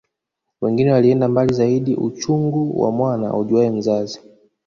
Wengine 0.61 0.91
walienda 0.91 1.27
mbali 1.27 1.53
zaidi 1.53 1.95
uchungu 1.95 2.81
wa 2.81 2.91
mwana 2.91 3.27
aujuae 3.27 3.69
mzazi 3.69 4.19